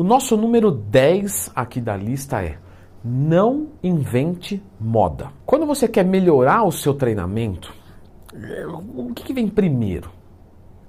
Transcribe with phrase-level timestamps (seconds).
[0.00, 2.56] O nosso número 10 aqui da lista é
[3.04, 5.30] não invente moda.
[5.44, 7.70] Quando você quer melhorar o seu treinamento,
[8.96, 10.10] o que, vem primeiro?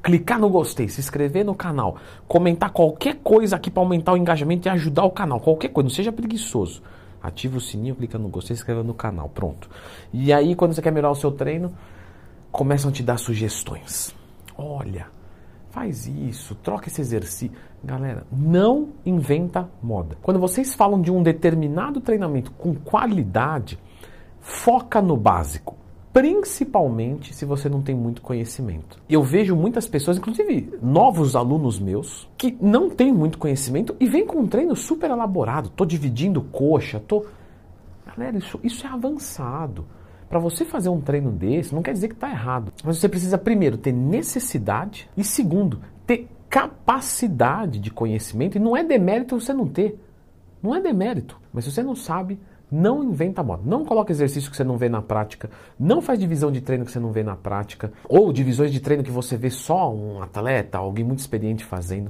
[0.02, 4.70] clicar no gostei, se inscrever no canal, comentar qualquer coisa aqui para aumentar o engajamento
[4.70, 6.82] e ajudar o canal, qualquer coisa, não seja preguiçoso.
[7.22, 9.70] Ativa o sininho, clica no gostei, se inscreva no canal, pronto.
[10.14, 11.74] E aí, quando você quer melhorar o seu treino,
[12.50, 14.16] começam a te dar sugestões.
[14.58, 15.08] Olha,
[15.72, 17.52] faz isso, troca esse exercício.
[17.84, 20.16] Galera, não inventa moda.
[20.22, 23.80] Quando vocês falam de um determinado treinamento com qualidade,
[24.40, 25.82] foca no básico
[26.14, 29.00] principalmente se você não tem muito conhecimento.
[29.10, 34.26] Eu vejo muitas pessoas, inclusive novos alunos meus, que não têm muito conhecimento e vêm
[34.26, 35.70] com um treino super elaborado.
[35.70, 37.26] Tô dividindo coxa, tô.
[38.06, 39.86] Galera, isso, isso é avançado.
[40.32, 42.72] Para você fazer um treino desse, não quer dizer que está errado.
[42.86, 48.56] Mas você precisa, primeiro, ter necessidade e, segundo, ter capacidade de conhecimento.
[48.56, 50.00] E não é demérito você não ter.
[50.64, 51.38] Não é demérito.
[51.52, 52.40] Mas se você não sabe,
[52.72, 53.62] não inventa moda.
[53.66, 55.50] Não coloca exercício que você não vê na prática.
[55.78, 57.92] Não faz divisão de treino que você não vê na prática.
[58.08, 62.10] Ou divisões de treino que você vê só um atleta, alguém muito experiente fazendo.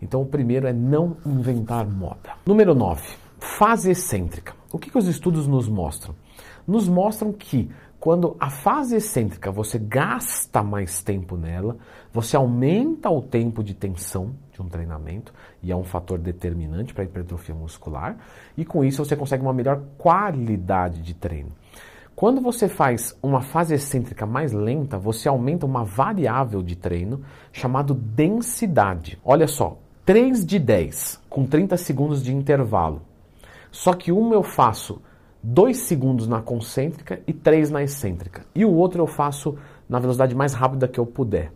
[0.00, 2.30] Então o primeiro é não inventar moda.
[2.46, 3.02] Número 9.
[3.40, 4.54] Fase excêntrica.
[4.76, 6.14] O que, que os estudos nos mostram?
[6.68, 11.78] Nos mostram que quando a fase excêntrica você gasta mais tempo nela,
[12.12, 17.04] você aumenta o tempo de tensão de um treinamento e é um fator determinante para
[17.04, 18.18] a hipertrofia muscular,
[18.54, 21.52] e com isso você consegue uma melhor qualidade de treino.
[22.14, 27.94] Quando você faz uma fase excêntrica mais lenta, você aumenta uma variável de treino chamado
[27.94, 29.18] densidade.
[29.24, 33.00] Olha só, 3 de 10 com 30 segundos de intervalo.
[33.76, 35.02] Só que uma eu faço
[35.42, 38.46] 2 segundos na concêntrica e 3 na excêntrica.
[38.54, 41.52] E o outro eu faço na velocidade mais rápida que eu puder.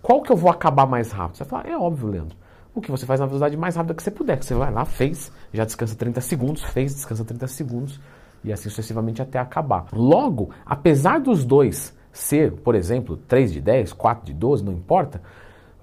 [0.00, 1.36] Qual que eu vou acabar mais rápido?
[1.36, 2.36] Você vai falar, é óbvio, Leandro.
[2.72, 4.38] O que você faz na velocidade mais rápida que você puder.
[4.38, 8.00] Que você vai lá, fez, já descansa 30 segundos, fez, descansa 30 segundos
[8.44, 9.88] e assim sucessivamente até acabar.
[9.92, 15.20] Logo, apesar dos dois ser, por exemplo, 3 de 10, 4 de 12, não importa,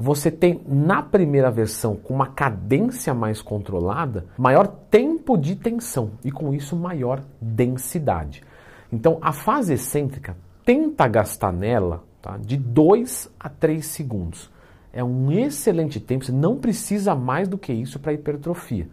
[0.02, 6.32] você tem na primeira versão, com uma cadência mais controlada, maior tempo de tensão e
[6.32, 8.42] com isso maior densidade.
[8.92, 10.36] Então a fase excêntrica
[10.66, 14.50] tenta gastar nela tá, de 2 a 3 segundos.
[14.92, 18.90] É um excelente tempo, você não precisa mais do que isso para hipertrofia.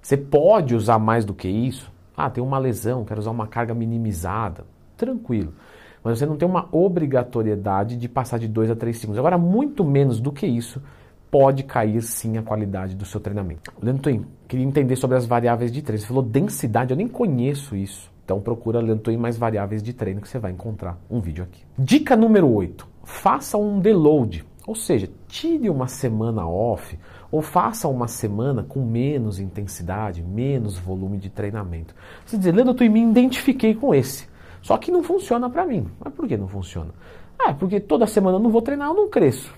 [0.00, 1.90] Você pode usar mais do que isso.
[2.16, 4.64] Ah, tem uma lesão, quero usar uma carga minimizada.
[4.96, 5.52] Tranquilo
[6.02, 9.18] mas você não tem uma obrigatoriedade de passar de 2 a 3 segundos.
[9.18, 10.82] Agora, muito menos do que isso,
[11.30, 13.72] pode cair sim a qualidade do seu treinamento.
[13.80, 16.02] Leandro Twin, queria entender sobre as variáveis de treino.
[16.02, 18.12] Você falou densidade, eu nem conheço isso.
[18.24, 21.64] Então procura Leandro Twin mais variáveis de treino que você vai encontrar um vídeo aqui.
[21.78, 22.86] Dica número 8.
[23.04, 24.44] Faça um deload.
[24.66, 26.96] Ou seja, tire uma semana off
[27.30, 31.94] ou faça uma semana com menos intensidade, menos volume de treinamento.
[32.24, 34.28] Você diz, Leandro Twin, me identifiquei com esse.
[34.62, 35.88] Só que não funciona para mim.
[36.02, 36.94] Mas por que não funciona?
[37.38, 39.52] Ah, porque toda semana eu não vou treinar, eu não cresço.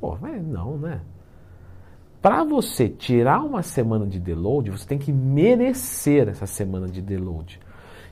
[0.00, 1.00] Pô, mas não, né?
[2.20, 7.60] Para você tirar uma semana de deload, você tem que merecer essa semana de deload.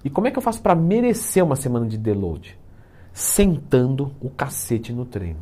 [0.04, 2.58] E como é que eu faço para merecer uma semana de deload?
[3.14, 5.40] Sentando o cacete no treino.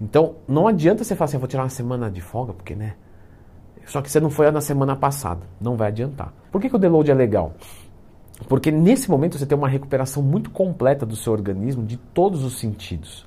[0.00, 2.96] Então, não adianta você falar assim, eu vou tirar uma semana de folga, porque, né?
[3.86, 5.42] Só que você não foi na semana passada.
[5.60, 6.32] Não vai adiantar.
[6.50, 7.54] Por que, que o deload é legal?
[8.48, 12.58] Porque nesse momento você tem uma recuperação muito completa do seu organismo de todos os
[12.58, 13.26] sentidos.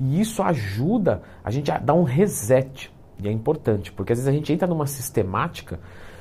[0.00, 2.92] E isso ajuda a gente a dar um reset.
[3.22, 5.78] E é importante, porque às vezes a gente entra numa sistemática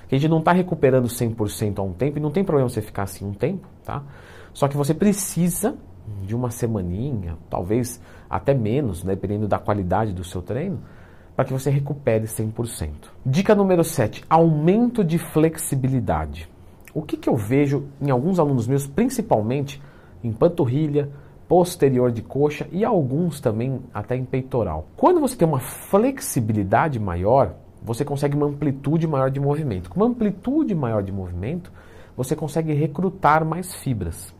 [0.07, 2.81] que a gente não está recuperando 100% a um tempo, e não tem problema você
[2.81, 4.03] ficar assim um tempo, tá?
[4.53, 5.75] Só que você precisa
[6.21, 7.99] de uma semaninha, talvez
[8.29, 10.81] até menos, né, dependendo da qualidade do seu treino,
[11.35, 12.89] para que você recupere 100%.
[13.25, 16.47] Dica número 7, aumento de flexibilidade.
[16.93, 19.81] O que, que eu vejo em alguns alunos meus, principalmente
[20.23, 21.09] em panturrilha,
[21.47, 24.87] posterior de coxa e alguns também até em peitoral.
[24.95, 29.89] Quando você tem uma flexibilidade maior, você consegue uma amplitude maior de movimento.
[29.89, 31.71] Com uma amplitude maior de movimento,
[32.15, 34.33] você consegue recrutar mais fibras.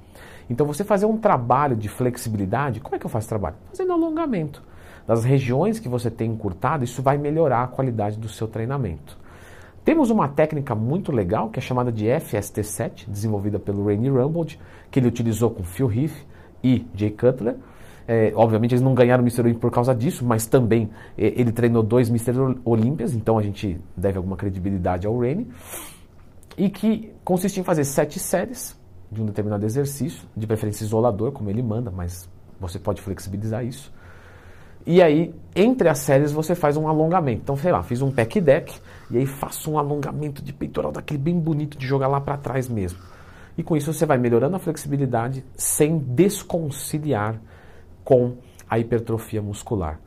[0.50, 3.56] Então, você fazer um trabalho de flexibilidade, como é que eu faço trabalho?
[3.70, 4.64] Fazendo alongamento.
[5.06, 9.18] Das regiões que você tem encurtado, isso vai melhorar a qualidade do seu treinamento.
[9.84, 14.58] Temos uma técnica muito legal que é chamada de FST7, desenvolvida pelo Rainy Rumbold,
[14.90, 16.26] que ele utilizou com Phil Heath
[16.64, 17.58] e Jay Cutler.
[18.08, 19.42] É, obviamente eles não ganharam o Mr.
[19.42, 22.60] Olympia por causa disso, mas também é, ele treinou dois Mr.
[22.64, 25.48] Olympias, então a gente deve alguma credibilidade ao Rainy.
[26.58, 28.80] E que consiste em fazer sete séries
[29.12, 32.30] de um determinado exercício, de preferência isolador, como ele manda, mas
[32.60, 33.92] você pode flexibilizar isso.
[34.86, 37.42] E aí, entre as séries, você faz um alongamento.
[37.44, 38.78] Então, sei lá, fiz um pack deck
[39.10, 42.68] e aí faço um alongamento de peitoral daquele bem bonito de jogar lá para trás
[42.68, 43.00] mesmo.
[43.58, 47.40] E com isso você vai melhorando a flexibilidade sem desconciliar
[48.04, 48.36] com
[48.70, 50.00] a hipertrofia muscular.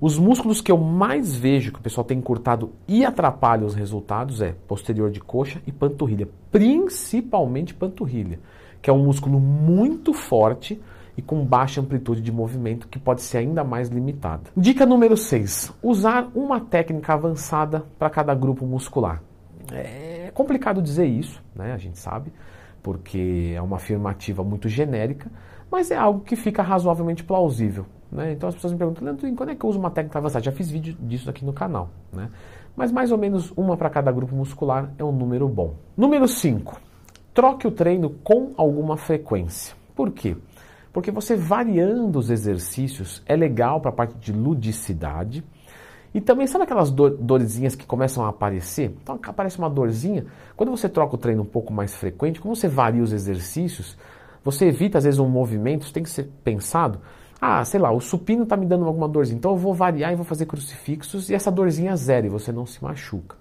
[0.00, 4.40] Os músculos que eu mais vejo que o pessoal tem encurtado e atrapalha os resultados
[4.40, 8.40] é posterior de coxa e panturrilha, principalmente panturrilha,
[8.80, 10.80] que é um músculo muito forte
[11.20, 14.44] e com baixa amplitude de movimento que pode ser ainda mais limitada.
[14.56, 19.22] Dica número 6: usar uma técnica avançada para cada grupo muscular.
[19.70, 21.74] É complicado dizer isso, né?
[21.74, 22.32] A gente sabe,
[22.82, 25.30] porque é uma afirmativa muito genérica,
[25.70, 27.84] mas é algo que fica razoavelmente plausível.
[28.10, 28.32] Né?
[28.32, 30.42] Então as pessoas me perguntam, Leandro, quando é que eu uso uma técnica avançada?
[30.42, 31.90] Já fiz vídeo disso aqui no canal.
[32.10, 32.30] Né?
[32.74, 35.74] Mas mais ou menos uma para cada grupo muscular é um número bom.
[35.96, 36.80] Número 5.
[37.34, 39.76] Troque o treino com alguma frequência.
[39.94, 40.34] Por quê?
[40.92, 45.44] Porque você variando os exercícios é legal para a parte de ludicidade.
[46.12, 48.96] E também, sabe aquelas dor, dorzinhas que começam a aparecer?
[49.02, 50.26] Então aparece uma dorzinha.
[50.56, 53.96] Quando você troca o treino um pouco mais frequente, como você varia os exercícios,
[54.42, 57.00] você evita às vezes um movimento, tem que ser pensado
[57.40, 60.16] ah, sei lá, o supino está me dando alguma dorzinha, então eu vou variar e
[60.16, 63.34] vou fazer crucifixos e essa dorzinha zero e você não se machuca.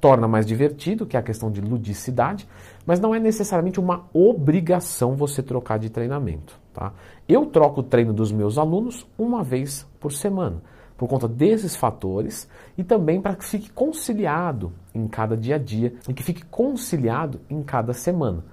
[0.00, 2.46] Torna mais divertido, que é a questão de ludicidade,
[2.84, 6.58] mas não é necessariamente uma obrigação você trocar de treinamento.
[6.76, 6.92] Tá?
[7.26, 10.62] Eu troco o treino dos meus alunos uma vez por semana,
[10.94, 12.46] por conta desses fatores
[12.76, 17.40] e também para que fique conciliado em cada dia a dia e que fique conciliado
[17.48, 18.44] em cada semana.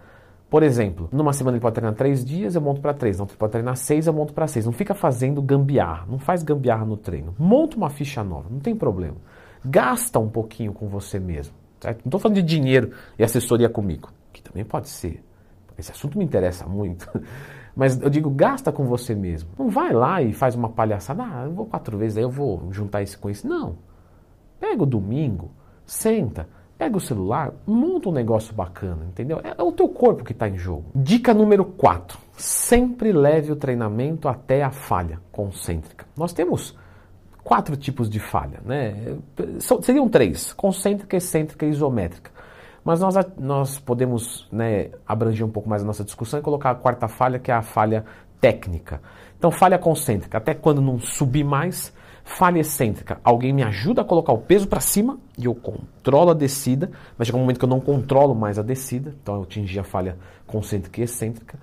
[0.50, 3.20] Por exemplo, numa semana ele pode treinar três dias, eu monto para três.
[3.20, 4.66] Não, ele pode treinar seis, eu monto para seis.
[4.66, 7.36] Não fica fazendo gambiarra, não faz gambiarra no treino.
[7.38, 9.18] Monta uma ficha nova, não tem problema.
[9.66, 11.54] Gasta um pouquinho com você mesmo.
[11.82, 11.98] Certo?
[12.06, 15.22] Não estou falando de dinheiro e assessoria comigo, que também pode ser.
[15.78, 17.10] Esse assunto me interessa muito.
[17.76, 19.50] Mas eu digo, gasta com você mesmo.
[19.58, 21.24] Não vai lá e faz uma palhaçada.
[21.24, 23.48] Ah, eu vou quatro vezes, aí eu vou juntar isso com isso.
[23.48, 23.78] Não.
[24.60, 25.50] Pega o domingo,
[25.86, 26.48] senta
[26.78, 29.40] Pega o celular, monta um negócio bacana, entendeu?
[29.44, 30.84] É, é o teu corpo que está em jogo.
[30.94, 32.20] Dica número 4.
[32.36, 36.06] Sempre leve o treinamento até a falha concêntrica.
[36.18, 36.78] Nós temos
[37.44, 39.16] quatro tipos de falha, né?
[39.82, 42.32] Seriam três: concêntrica, excêntrica e isométrica.
[42.84, 46.76] Mas nós, nós podemos né, abranger um pouco mais a nossa discussão e colocar a
[46.76, 48.06] quarta falha, que é a falha
[48.42, 49.02] técnica.
[49.38, 51.94] Então, falha concêntrica, até quando não subir mais,
[52.24, 53.20] Falha excêntrica.
[53.24, 57.28] Alguém me ajuda a colocar o peso para cima e eu controlo a descida, mas
[57.28, 60.18] chega um momento que eu não controlo mais a descida, então eu atingi a falha
[60.48, 61.60] concêntrica e excêntrica.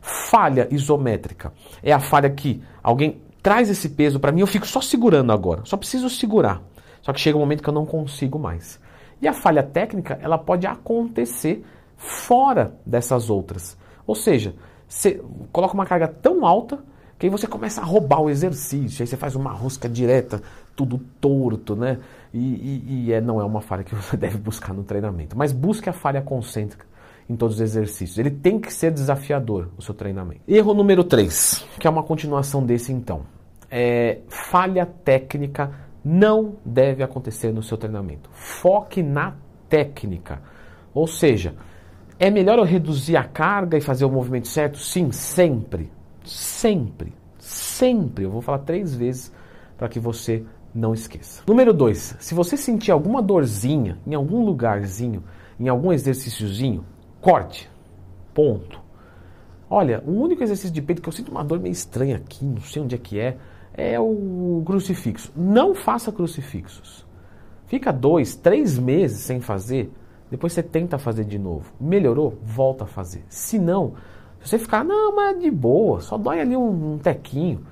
[0.00, 4.80] Falha isométrica é a falha que alguém traz esse peso para mim, eu fico só
[4.80, 6.62] segurando agora, só preciso segurar.
[7.02, 8.80] Só que chega um momento que eu não consigo mais.
[9.20, 11.64] E a falha técnica, ela pode acontecer
[11.96, 13.76] fora dessas outras.
[14.06, 14.54] Ou seja,
[14.88, 15.20] você
[15.50, 16.78] coloca uma carga tão alta
[17.18, 20.42] que aí você começa a roubar o exercício, aí você faz uma rosca direta,
[20.74, 21.98] tudo torto, né?
[22.32, 25.36] E, e, e é, não é uma falha que você deve buscar no treinamento.
[25.36, 26.84] Mas busque a falha concêntrica
[27.28, 28.18] em todos os exercícios.
[28.18, 30.42] Ele tem que ser desafiador, o seu treinamento.
[30.46, 33.22] Erro número 3, que é uma continuação desse então.
[33.70, 35.72] É, falha técnica
[36.04, 38.28] não deve acontecer no seu treinamento.
[38.32, 39.34] Foque na
[39.68, 40.42] técnica.
[40.92, 41.54] Ou seja,
[42.18, 44.78] é melhor eu reduzir a carga e fazer o movimento certo?
[44.78, 45.90] Sim, sempre.
[46.24, 49.32] Sempre, sempre, eu vou falar três vezes
[49.76, 51.42] para que você não esqueça.
[51.46, 55.22] Número dois, se você sentir alguma dorzinha em algum lugarzinho,
[55.60, 56.84] em algum exercíciozinho,
[57.20, 57.70] corte.
[58.32, 58.80] Ponto.
[59.68, 62.60] Olha, o único exercício de peito que eu sinto uma dor meio estranha aqui, não
[62.60, 63.36] sei onde é que é,
[63.76, 65.32] é o crucifixo.
[65.36, 67.04] Não faça crucifixos.
[67.66, 69.92] Fica dois, três meses sem fazer,
[70.30, 71.72] depois você tenta fazer de novo.
[71.80, 72.38] Melhorou?
[72.42, 73.24] Volta a fazer.
[73.28, 73.94] Se não,
[74.42, 77.66] você ficar, não, mas é de boa, só dói ali um, um tequinho.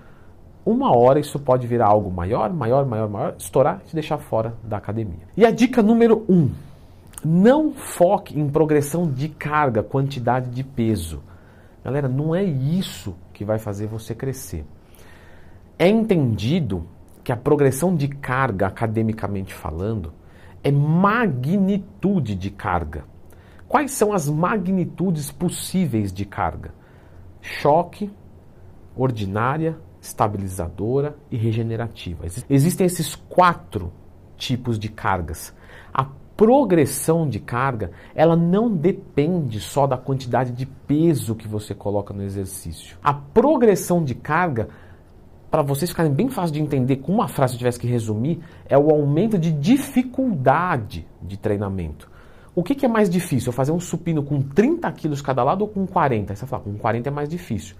[0.64, 4.54] Uma hora isso pode virar algo maior, maior, maior, maior, estourar e te deixar fora
[4.62, 5.26] da academia.
[5.37, 6.50] E a dica número um:
[7.25, 11.21] não foque em progressão de carga, quantidade de peso.
[11.85, 14.64] Galera, não é isso que vai fazer você crescer.
[15.82, 16.86] É entendido
[17.24, 20.12] que a progressão de carga, academicamente falando,
[20.62, 23.04] é magnitude de carga.
[23.66, 26.72] Quais são as magnitudes possíveis de carga?
[27.40, 28.12] Choque,
[28.94, 32.26] ordinária, estabilizadora e regenerativa.
[32.48, 33.92] Existem esses quatro
[34.36, 35.52] tipos de cargas.
[35.92, 36.04] A
[36.36, 42.22] progressão de carga, ela não depende só da quantidade de peso que você coloca no
[42.22, 42.96] exercício.
[43.02, 44.68] A progressão de carga,
[45.52, 48.78] para vocês ficarem bem fácil de entender, com uma frase eu tivesse que resumir, é
[48.78, 52.11] o aumento de dificuldade de treinamento.
[52.54, 53.50] O que, que, é mais difícil?
[53.50, 56.32] Eu fazer um supino com 30 quilos cada lado ou com 40?
[56.32, 57.76] Aí você fala, com 40 é mais difícil.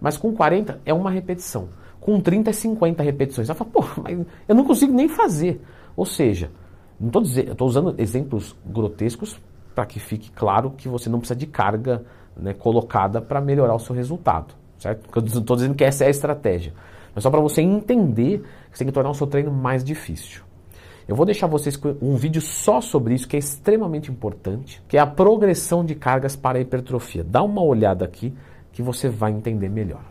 [0.00, 1.70] Mas com 40 é uma repetição.
[2.00, 3.48] com 30 e 50 repetições.
[3.48, 5.60] Ela fala, pô, mas eu não consigo nem fazer.
[5.96, 6.52] Ou seja,
[7.00, 9.40] não estou dizendo, estou usando exemplos grotescos
[9.74, 12.04] para que fique claro que você não precisa de carga
[12.36, 15.02] né, colocada para melhorar o seu resultado, certo?
[15.02, 16.72] Porque eu não estou dizendo que essa é a estratégia,
[17.18, 20.42] mas só para você entender que você tem que tornar o seu treino mais difícil.
[21.08, 24.96] Eu vou deixar vocês com um vídeo só sobre isso, que é extremamente importante, que
[24.96, 27.24] é a progressão de cargas para a hipertrofia.
[27.24, 28.32] Dá uma olhada aqui
[28.70, 30.04] que você vai entender melhor.